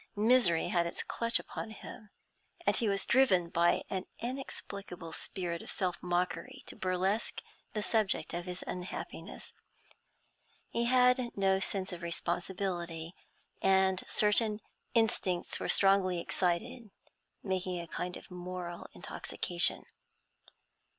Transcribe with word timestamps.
Misery 0.15 0.69
had 0.69 0.87
its 0.87 1.03
clutch 1.03 1.37
upon 1.37 1.69
him, 1.69 2.09
and 2.65 2.75
he 2.75 2.89
was 2.89 3.05
driven 3.05 3.49
by 3.49 3.83
an 3.91 4.07
inexplicable 4.17 5.13
spirit 5.13 5.61
of 5.61 5.69
self 5.69 6.01
mockery 6.01 6.63
to 6.65 6.75
burlesque 6.75 7.39
the 7.73 7.83
subject 7.83 8.33
of 8.33 8.45
his 8.45 8.63
unhappiness. 8.65 9.53
He 10.69 10.85
had 10.85 11.37
no 11.37 11.59
sense 11.59 11.93
of 11.93 12.01
responsibility, 12.01 13.13
and 13.61 14.03
certain 14.07 14.59
instincts 14.95 15.59
were 15.59 15.69
strongly 15.69 16.19
excited, 16.19 16.89
making 17.43 17.79
a 17.79 17.85
kind 17.87 18.17
of 18.17 18.31
moral 18.31 18.87
intoxication. 18.93 19.83